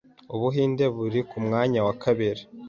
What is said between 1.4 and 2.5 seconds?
mwanya wa kabiri